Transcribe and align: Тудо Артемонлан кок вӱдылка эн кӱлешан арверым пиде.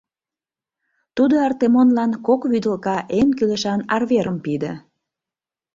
Тудо 1.15 1.35
Артемонлан 1.47 2.11
кок 2.27 2.41
вӱдылка 2.51 2.97
эн 3.19 3.29
кӱлешан 3.37 3.79
арверым 3.95 4.37
пиде. 4.45 4.71